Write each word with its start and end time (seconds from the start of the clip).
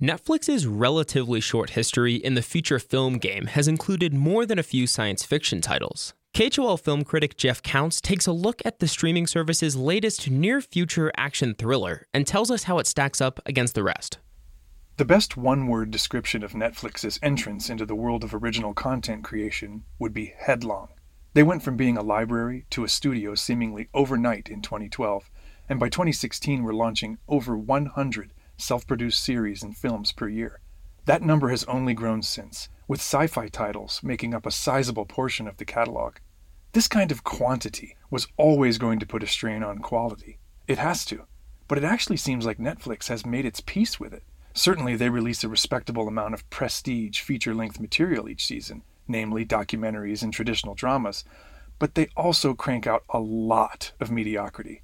Netflix's 0.00 0.64
relatively 0.64 1.40
short 1.40 1.70
history 1.70 2.14
in 2.14 2.34
the 2.34 2.42
feature 2.42 2.78
film 2.78 3.18
game 3.18 3.46
has 3.46 3.66
included 3.66 4.14
more 4.14 4.46
than 4.46 4.56
a 4.56 4.62
few 4.62 4.86
science 4.86 5.24
fiction 5.24 5.60
titles. 5.60 6.14
KHOL 6.34 6.76
film 6.76 7.02
critic 7.02 7.36
Jeff 7.36 7.60
Counts 7.64 8.00
takes 8.00 8.24
a 8.24 8.32
look 8.32 8.62
at 8.64 8.78
the 8.78 8.86
streaming 8.86 9.26
service's 9.26 9.74
latest 9.74 10.30
near 10.30 10.60
future 10.60 11.10
action 11.16 11.52
thriller 11.52 12.06
and 12.14 12.28
tells 12.28 12.48
us 12.48 12.62
how 12.62 12.78
it 12.78 12.86
stacks 12.86 13.20
up 13.20 13.40
against 13.44 13.74
the 13.74 13.82
rest. 13.82 14.18
The 14.98 15.04
best 15.04 15.36
one 15.36 15.66
word 15.66 15.90
description 15.90 16.44
of 16.44 16.52
Netflix's 16.52 17.18
entrance 17.20 17.68
into 17.68 17.84
the 17.84 17.96
world 17.96 18.22
of 18.22 18.32
original 18.32 18.74
content 18.74 19.24
creation 19.24 19.82
would 19.98 20.14
be 20.14 20.32
headlong. 20.38 20.90
They 21.34 21.42
went 21.42 21.64
from 21.64 21.76
being 21.76 21.96
a 21.96 22.02
library 22.02 22.66
to 22.70 22.84
a 22.84 22.88
studio 22.88 23.34
seemingly 23.34 23.88
overnight 23.92 24.48
in 24.48 24.62
2012, 24.62 25.28
and 25.68 25.80
by 25.80 25.88
2016 25.88 26.62
were 26.62 26.72
launching 26.72 27.18
over 27.26 27.58
100 27.58 28.32
self 28.58 28.86
produced 28.86 29.22
series 29.22 29.62
and 29.62 29.76
films 29.76 30.12
per 30.12 30.28
year. 30.28 30.60
That 31.06 31.22
number 31.22 31.48
has 31.48 31.64
only 31.64 31.94
grown 31.94 32.20
since, 32.22 32.68
with 32.86 33.00
sci 33.00 33.26
fi 33.28 33.48
titles 33.48 34.00
making 34.02 34.34
up 34.34 34.44
a 34.44 34.50
sizable 34.50 35.06
portion 35.06 35.48
of 35.48 35.56
the 35.56 35.64
catalog. 35.64 36.16
This 36.72 36.88
kind 36.88 37.10
of 37.10 37.24
quantity 37.24 37.96
was 38.10 38.28
always 38.36 38.76
going 38.76 38.98
to 38.98 39.06
put 39.06 39.22
a 39.22 39.26
strain 39.26 39.62
on 39.62 39.78
quality. 39.78 40.38
It 40.66 40.76
has 40.76 41.06
to. 41.06 41.24
But 41.66 41.78
it 41.78 41.84
actually 41.84 42.18
seems 42.18 42.44
like 42.44 42.58
Netflix 42.58 43.08
has 43.08 43.24
made 43.24 43.46
its 43.46 43.62
peace 43.62 43.98
with 43.98 44.12
it. 44.12 44.22
Certainly, 44.52 44.96
they 44.96 45.08
release 45.08 45.44
a 45.44 45.48
respectable 45.48 46.08
amount 46.08 46.34
of 46.34 46.48
prestige 46.50 47.20
feature 47.20 47.54
length 47.54 47.80
material 47.80 48.28
each 48.28 48.44
season, 48.44 48.82
namely 49.06 49.46
documentaries 49.46 50.22
and 50.22 50.32
traditional 50.32 50.74
dramas, 50.74 51.24
but 51.78 51.94
they 51.94 52.08
also 52.16 52.54
crank 52.54 52.86
out 52.86 53.04
a 53.10 53.20
lot 53.20 53.92
of 54.00 54.10
mediocrity. 54.10 54.82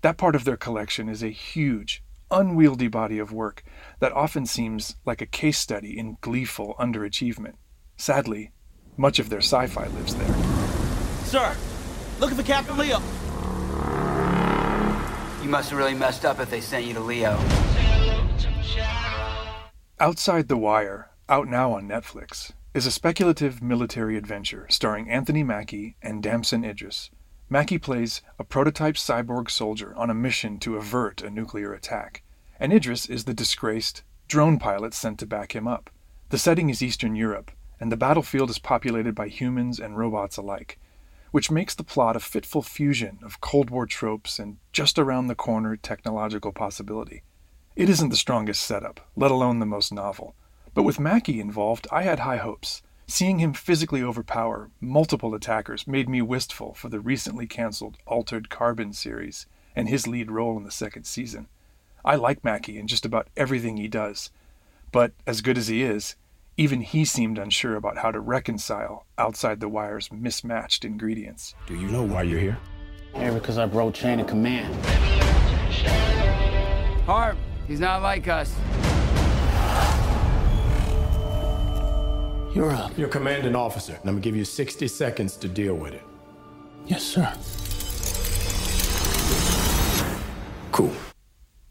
That 0.00 0.18
part 0.18 0.34
of 0.34 0.44
their 0.44 0.56
collection 0.56 1.08
is 1.08 1.22
a 1.22 1.28
huge, 1.28 2.02
unwieldy 2.32 2.88
body 2.88 3.18
of 3.18 3.32
work 3.32 3.62
that 4.00 4.12
often 4.12 4.46
seems 4.46 4.96
like 5.04 5.20
a 5.20 5.26
case 5.26 5.58
study 5.58 5.96
in 5.98 6.16
gleeful 6.20 6.74
underachievement. 6.80 7.54
Sadly, 7.96 8.50
much 8.96 9.18
of 9.18 9.28
their 9.30 9.40
sci 9.40 9.66
fi 9.68 9.86
lives 9.86 10.16
there. 10.16 10.34
Sir, 11.24 11.56
looking 12.18 12.36
for 12.36 12.42
Captain 12.42 12.76
Leo. 12.76 12.98
You 15.42 15.48
must 15.48 15.70
have 15.70 15.78
really 15.78 15.94
messed 15.94 16.24
up 16.24 16.40
if 16.40 16.50
they 16.50 16.60
sent 16.60 16.86
you 16.86 16.94
to 16.94 17.00
Leo. 17.00 17.38
Outside 20.00 20.48
the 20.48 20.56
Wire, 20.56 21.10
out 21.28 21.48
now 21.48 21.72
on 21.72 21.86
Netflix, 21.88 22.52
is 22.74 22.86
a 22.86 22.90
speculative 22.90 23.62
military 23.62 24.16
adventure 24.16 24.66
starring 24.70 25.10
Anthony 25.10 25.42
Mackie 25.42 25.96
and 26.02 26.22
Damson 26.22 26.64
Idris. 26.64 27.10
Mackie 27.52 27.76
plays 27.76 28.22
a 28.38 28.44
prototype 28.44 28.94
cyborg 28.94 29.50
soldier 29.50 29.94
on 29.94 30.08
a 30.08 30.14
mission 30.14 30.58
to 30.60 30.78
avert 30.78 31.20
a 31.20 31.28
nuclear 31.28 31.74
attack, 31.74 32.22
and 32.58 32.72
Idris 32.72 33.04
is 33.04 33.24
the 33.24 33.34
disgraced 33.34 34.02
drone 34.26 34.58
pilot 34.58 34.94
sent 34.94 35.18
to 35.18 35.26
back 35.26 35.54
him 35.54 35.68
up. 35.68 35.90
The 36.30 36.38
setting 36.38 36.70
is 36.70 36.82
Eastern 36.82 37.14
Europe, 37.14 37.50
and 37.78 37.92
the 37.92 37.96
battlefield 37.98 38.48
is 38.48 38.58
populated 38.58 39.14
by 39.14 39.28
humans 39.28 39.78
and 39.78 39.98
robots 39.98 40.38
alike, 40.38 40.78
which 41.30 41.50
makes 41.50 41.74
the 41.74 41.84
plot 41.84 42.16
a 42.16 42.20
fitful 42.20 42.62
fusion 42.62 43.18
of 43.22 43.42
Cold 43.42 43.68
War 43.68 43.84
tropes 43.84 44.38
and 44.38 44.56
just 44.72 44.98
around 44.98 45.26
the 45.26 45.34
corner 45.34 45.76
technological 45.76 46.52
possibility. 46.52 47.22
It 47.76 47.90
isn't 47.90 48.08
the 48.08 48.16
strongest 48.16 48.62
setup, 48.62 49.10
let 49.14 49.30
alone 49.30 49.58
the 49.58 49.66
most 49.66 49.92
novel, 49.92 50.34
but 50.72 50.84
with 50.84 50.98
Mackie 50.98 51.38
involved, 51.38 51.86
I 51.92 52.04
had 52.04 52.20
high 52.20 52.38
hopes. 52.38 52.80
Seeing 53.12 53.40
him 53.40 53.52
physically 53.52 54.02
overpower 54.02 54.70
multiple 54.80 55.34
attackers 55.34 55.86
made 55.86 56.08
me 56.08 56.22
wistful 56.22 56.72
for 56.72 56.88
the 56.88 56.98
recently 56.98 57.46
canceled 57.46 57.98
Altered 58.06 58.48
Carbon 58.48 58.94
series 58.94 59.44
and 59.76 59.86
his 59.86 60.06
lead 60.06 60.30
role 60.30 60.56
in 60.56 60.64
the 60.64 60.70
second 60.70 61.04
season. 61.04 61.48
I 62.06 62.16
like 62.16 62.42
Mackie 62.42 62.78
in 62.78 62.86
just 62.86 63.04
about 63.04 63.28
everything 63.36 63.76
he 63.76 63.86
does, 63.86 64.30
but 64.92 65.12
as 65.26 65.42
good 65.42 65.58
as 65.58 65.68
he 65.68 65.82
is, 65.82 66.16
even 66.56 66.80
he 66.80 67.04
seemed 67.04 67.36
unsure 67.36 67.76
about 67.76 67.98
how 67.98 68.12
to 68.12 68.18
reconcile 68.18 69.04
outside 69.18 69.60
the 69.60 69.68
wire's 69.68 70.10
mismatched 70.10 70.82
ingredients. 70.82 71.54
Do 71.66 71.74
you 71.74 71.88
know 71.88 72.04
why 72.04 72.22
you're 72.22 72.40
here? 72.40 72.58
Here 73.14 73.32
because 73.32 73.58
I 73.58 73.66
broke 73.66 73.92
chain 73.92 74.20
of 74.20 74.26
command. 74.26 74.74
Harp, 77.04 77.36
he's 77.68 77.78
not 77.78 78.00
like 78.00 78.26
us. 78.26 78.56
You're 82.54 82.72
up. 82.72 82.98
You're 82.98 83.08
commanding 83.08 83.56
officer, 83.56 83.94
and 83.94 84.02
I'm 84.02 84.16
gonna 84.16 84.20
give 84.20 84.36
you 84.36 84.44
60 84.44 84.86
seconds 84.86 85.36
to 85.36 85.48
deal 85.48 85.74
with 85.74 85.94
it. 85.94 86.02
Yes, 86.84 87.02
sir. 87.02 87.32
Cool. 90.70 90.92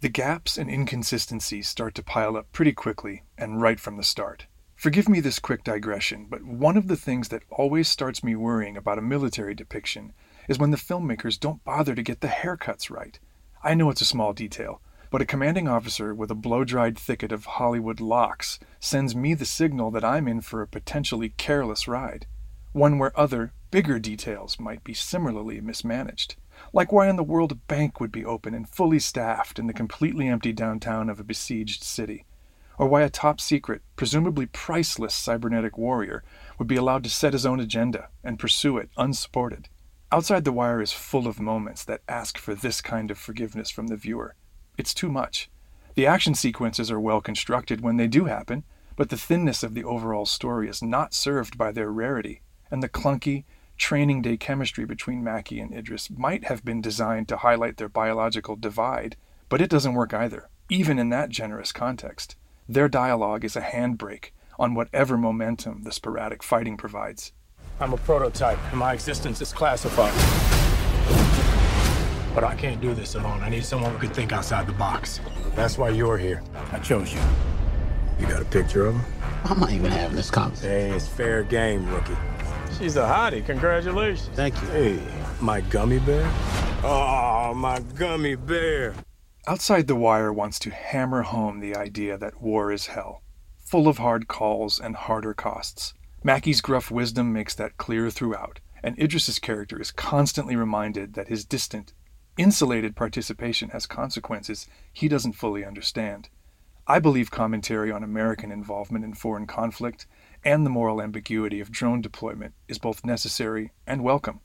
The 0.00 0.08
gaps 0.08 0.58
and 0.58 0.68
inconsistencies 0.68 1.68
start 1.68 1.94
to 1.94 2.02
pile 2.02 2.36
up 2.36 2.50
pretty 2.50 2.72
quickly 2.72 3.22
and 3.38 3.62
right 3.62 3.78
from 3.78 3.96
the 3.96 4.02
start. 4.02 4.46
Forgive 4.74 5.08
me 5.08 5.20
this 5.20 5.38
quick 5.38 5.62
digression, 5.62 6.26
but 6.28 6.42
one 6.42 6.76
of 6.76 6.88
the 6.88 6.96
things 6.96 7.28
that 7.28 7.44
always 7.50 7.88
starts 7.88 8.24
me 8.24 8.34
worrying 8.34 8.76
about 8.76 8.98
a 8.98 9.02
military 9.02 9.54
depiction 9.54 10.12
is 10.48 10.58
when 10.58 10.72
the 10.72 10.76
filmmakers 10.76 11.38
don't 11.38 11.62
bother 11.62 11.94
to 11.94 12.02
get 12.02 12.20
the 12.20 12.26
haircuts 12.26 12.90
right. 12.90 13.20
I 13.62 13.74
know 13.74 13.90
it's 13.90 14.00
a 14.02 14.04
small 14.04 14.32
detail, 14.32 14.80
but 15.14 15.22
a 15.22 15.26
commanding 15.26 15.68
officer 15.68 16.12
with 16.12 16.28
a 16.28 16.34
blow 16.34 16.64
dried 16.64 16.98
thicket 16.98 17.30
of 17.30 17.44
Hollywood 17.44 18.00
locks 18.00 18.58
sends 18.80 19.14
me 19.14 19.32
the 19.32 19.44
signal 19.44 19.92
that 19.92 20.04
I'm 20.04 20.26
in 20.26 20.40
for 20.40 20.60
a 20.60 20.66
potentially 20.66 21.28
careless 21.36 21.86
ride, 21.86 22.26
one 22.72 22.98
where 22.98 23.16
other, 23.16 23.52
bigger 23.70 24.00
details 24.00 24.58
might 24.58 24.82
be 24.82 24.92
similarly 24.92 25.60
mismanaged. 25.60 26.34
Like 26.72 26.90
why 26.90 27.08
in 27.08 27.14
the 27.14 27.22
world 27.22 27.52
a 27.52 27.54
bank 27.54 28.00
would 28.00 28.10
be 28.10 28.24
open 28.24 28.54
and 28.54 28.68
fully 28.68 28.98
staffed 28.98 29.60
in 29.60 29.68
the 29.68 29.72
completely 29.72 30.26
empty 30.26 30.52
downtown 30.52 31.08
of 31.08 31.20
a 31.20 31.22
besieged 31.22 31.84
city, 31.84 32.24
or 32.76 32.88
why 32.88 33.02
a 33.02 33.08
top 33.08 33.40
secret, 33.40 33.82
presumably 33.94 34.46
priceless 34.46 35.14
cybernetic 35.14 35.78
warrior 35.78 36.24
would 36.58 36.66
be 36.66 36.74
allowed 36.74 37.04
to 37.04 37.08
set 37.08 37.34
his 37.34 37.46
own 37.46 37.60
agenda 37.60 38.08
and 38.24 38.40
pursue 38.40 38.78
it 38.78 38.90
unsupported. 38.96 39.68
Outside 40.10 40.42
the 40.42 40.50
Wire 40.50 40.82
is 40.82 40.90
full 40.90 41.28
of 41.28 41.38
moments 41.38 41.84
that 41.84 42.02
ask 42.08 42.36
for 42.36 42.56
this 42.56 42.80
kind 42.80 43.12
of 43.12 43.18
forgiveness 43.18 43.70
from 43.70 43.86
the 43.86 43.96
viewer. 43.96 44.34
It's 44.76 44.94
too 44.94 45.10
much. 45.10 45.50
The 45.94 46.06
action 46.06 46.34
sequences 46.34 46.90
are 46.90 47.00
well 47.00 47.20
constructed 47.20 47.80
when 47.80 47.96
they 47.96 48.08
do 48.08 48.24
happen, 48.24 48.64
but 48.96 49.10
the 49.10 49.16
thinness 49.16 49.62
of 49.62 49.74
the 49.74 49.84
overall 49.84 50.26
story 50.26 50.68
is 50.68 50.82
not 50.82 51.14
served 51.14 51.56
by 51.56 51.72
their 51.72 51.90
rarity, 51.90 52.42
and 52.70 52.82
the 52.82 52.88
clunky, 52.88 53.44
training 53.76 54.22
day 54.22 54.36
chemistry 54.36 54.84
between 54.84 55.22
Mackie 55.22 55.60
and 55.60 55.72
Idris 55.72 56.10
might 56.10 56.44
have 56.44 56.64
been 56.64 56.80
designed 56.80 57.28
to 57.28 57.38
highlight 57.38 57.76
their 57.76 57.88
biological 57.88 58.56
divide, 58.56 59.16
but 59.48 59.60
it 59.60 59.70
doesn't 59.70 59.94
work 59.94 60.12
either, 60.14 60.48
even 60.68 60.98
in 60.98 61.10
that 61.10 61.28
generous 61.28 61.72
context. 61.72 62.36
Their 62.68 62.88
dialogue 62.88 63.44
is 63.44 63.56
a 63.56 63.60
handbrake 63.60 64.30
on 64.58 64.74
whatever 64.74 65.16
momentum 65.16 65.82
the 65.82 65.92
sporadic 65.92 66.42
fighting 66.42 66.76
provides. 66.76 67.32
I'm 67.80 67.92
a 67.92 67.98
prototype, 67.98 68.58
and 68.70 68.78
my 68.78 68.92
existence 68.92 69.40
is 69.40 69.52
classified. 69.52 70.14
But 72.34 72.44
I 72.44 72.56
can't 72.56 72.80
do 72.80 72.94
this 72.94 73.14
alone. 73.14 73.42
I 73.42 73.48
need 73.48 73.64
someone 73.64 73.92
who 73.92 73.98
could 73.98 74.14
think 74.14 74.32
outside 74.32 74.66
the 74.66 74.72
box. 74.72 75.20
That's 75.54 75.78
why 75.78 75.90
you're 75.90 76.18
here. 76.18 76.42
I 76.72 76.80
chose 76.80 77.12
you. 77.14 77.20
You 78.18 78.26
got 78.26 78.42
a 78.42 78.44
picture 78.44 78.86
of 78.86 78.96
her? 78.96 79.50
I'm 79.50 79.60
not 79.60 79.70
even 79.70 79.90
having 79.90 80.16
this 80.16 80.30
conversation. 80.30 80.90
Hey, 80.90 80.90
it's 80.90 81.06
fair 81.06 81.42
game, 81.42 81.88
rookie. 81.90 82.16
She's 82.78 82.96
a 82.96 83.02
hottie. 83.02 83.44
Congratulations. 83.46 84.28
Thank 84.34 84.60
you. 84.62 84.68
Hey, 84.68 84.98
my 85.40 85.60
gummy 85.60 86.00
bear? 86.00 86.28
Oh, 86.82 87.54
my 87.54 87.80
gummy 87.94 88.34
bear. 88.34 88.94
Outside 89.46 89.86
the 89.86 89.94
Wire 89.94 90.32
wants 90.32 90.58
to 90.60 90.70
hammer 90.70 91.22
home 91.22 91.60
the 91.60 91.76
idea 91.76 92.16
that 92.18 92.40
war 92.40 92.72
is 92.72 92.86
hell, 92.86 93.22
full 93.58 93.86
of 93.86 93.98
hard 93.98 94.26
calls 94.26 94.80
and 94.80 94.96
harder 94.96 95.34
costs. 95.34 95.94
Mackie's 96.22 96.62
gruff 96.62 96.90
wisdom 96.90 97.32
makes 97.32 97.54
that 97.54 97.76
clear 97.76 98.10
throughout, 98.10 98.60
and 98.82 98.98
Idris's 98.98 99.38
character 99.38 99.80
is 99.80 99.92
constantly 99.92 100.56
reminded 100.56 101.14
that 101.14 101.28
his 101.28 101.44
distant, 101.44 101.92
insulated 102.36 102.96
participation 102.96 103.70
has 103.70 103.86
consequences 103.86 104.66
he 104.92 105.08
doesn't 105.08 105.34
fully 105.34 105.64
understand. 105.64 106.28
I 106.86 106.98
believe 106.98 107.30
commentary 107.30 107.90
on 107.90 108.02
American 108.02 108.52
involvement 108.52 109.04
in 109.04 109.14
foreign 109.14 109.46
conflict 109.46 110.06
and 110.44 110.66
the 110.66 110.70
moral 110.70 111.00
ambiguity 111.00 111.60
of 111.60 111.70
drone 111.70 112.02
deployment 112.02 112.52
is 112.68 112.78
both 112.78 113.04
necessary 113.04 113.72
and 113.86 114.04
welcome, 114.04 114.40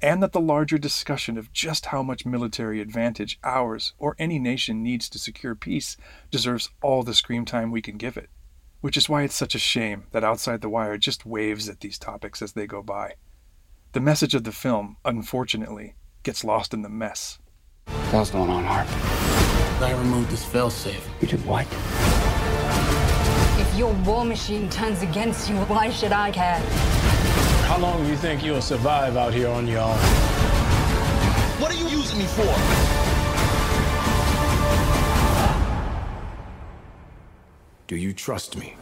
and 0.00 0.22
that 0.22 0.32
the 0.32 0.40
larger 0.40 0.78
discussion 0.78 1.36
of 1.36 1.52
just 1.52 1.86
how 1.86 2.02
much 2.02 2.24
military 2.24 2.80
advantage 2.80 3.38
ours 3.44 3.92
or 3.98 4.16
any 4.18 4.38
nation 4.38 4.82
needs 4.82 5.08
to 5.10 5.18
secure 5.18 5.54
peace 5.54 5.98
deserves 6.30 6.70
all 6.80 7.02
the 7.02 7.12
screen 7.12 7.44
time 7.44 7.70
we 7.70 7.82
can 7.82 7.98
give 7.98 8.16
it. 8.16 8.30
Which 8.80 8.96
is 8.96 9.08
why 9.08 9.22
it's 9.22 9.34
such 9.34 9.54
a 9.54 9.60
shame 9.60 10.04
that 10.12 10.24
Outside 10.24 10.60
the 10.60 10.70
Wire 10.70 10.96
just 10.96 11.26
waves 11.26 11.68
at 11.68 11.80
these 11.80 11.98
topics 11.98 12.40
as 12.40 12.54
they 12.54 12.66
go 12.66 12.82
by. 12.82 13.14
The 13.92 14.00
message 14.00 14.34
of 14.34 14.44
the 14.44 14.52
film, 14.52 14.96
unfortunately, 15.04 15.94
gets 16.22 16.44
lost 16.44 16.72
in 16.72 16.82
the 16.82 16.88
mess. 16.88 17.38
What's 18.10 18.30
going 18.30 18.50
on, 18.50 18.64
Harp? 18.64 18.86
I 19.82 19.92
removed 19.98 20.30
this 20.30 20.44
failsafe. 20.44 21.02
You 21.20 21.26
did 21.26 21.44
what? 21.44 21.66
If 23.60 23.76
your 23.76 23.92
war 24.04 24.24
machine 24.24 24.70
turns 24.70 25.02
against 25.02 25.50
you, 25.50 25.56
why 25.66 25.90
should 25.90 26.12
I 26.12 26.30
care? 26.30 26.60
How 27.66 27.78
long 27.78 28.04
do 28.04 28.08
you 28.08 28.16
think 28.16 28.44
you'll 28.44 28.62
survive 28.62 29.16
out 29.16 29.34
here 29.34 29.48
on 29.48 29.66
your 29.66 29.80
own? 29.80 29.96
What 31.58 31.72
are 31.72 31.74
you 31.74 31.88
using 31.88 32.18
me 32.18 32.26
for? 32.26 32.42
Do 37.88 37.96
you 37.96 38.12
trust 38.12 38.56
me? 38.56 38.76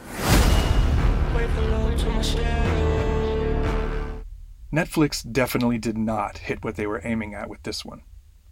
Netflix 4.73 5.31
definitely 5.31 5.79
did 5.79 5.99
not 5.99 6.39
hit 6.39 6.63
what 6.63 6.77
they 6.77 6.87
were 6.87 7.01
aiming 7.03 7.35
at 7.35 7.51
with 7.51 7.65
this 7.65 7.85
one. 7.85 8.03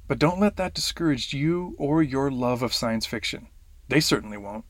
But 0.09 0.19
don't 0.19 0.41
let 0.41 0.57
that 0.57 0.75
discourage 0.75 1.33
you 1.33 1.77
or 1.79 2.03
your 2.03 2.29
love 2.29 2.63
of 2.63 2.75
science 2.75 3.07
fiction. 3.07 3.47
They 3.89 4.01
certainly 4.01 4.37
won't. 4.37 4.65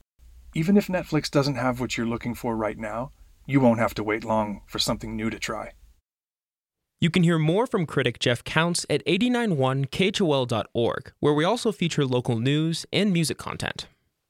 Even 0.55 0.77
if 0.77 0.89
Netflix 0.89 1.31
doesn't 1.31 1.55
have 1.55 1.81
what 1.81 1.97
you're 1.97 2.07
looking 2.07 2.35
for 2.35 2.55
right 2.55 2.77
now, 2.77 3.13
you 3.47 3.61
won't 3.61 3.79
have 3.79 3.95
to 3.95 4.05
wait 4.05 4.25
long 4.25 4.61
for 4.67 4.79
something 4.79 5.17
new 5.17 5.31
to 5.31 5.39
try. 5.39 5.73
You 7.01 7.11
can 7.11 7.23
hear 7.23 7.39
more 7.39 7.67
from 7.67 7.87
critic 7.87 8.19
Jeff 8.19 8.45
Counts 8.45 8.85
at 8.91 9.03
891khol.org, 9.07 11.13
where 11.21 11.33
we 11.33 11.45
also 11.45 11.73
feature 11.73 12.05
local 12.05 12.39
news 12.39 12.85
and 12.93 13.11
music 13.13 13.39
content. 13.39 13.87